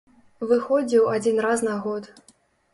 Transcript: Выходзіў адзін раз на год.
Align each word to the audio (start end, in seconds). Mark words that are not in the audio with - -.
Выходзіў 0.51 1.05
адзін 1.15 1.35
раз 1.49 1.59
на 1.71 1.79
год. 1.87 2.13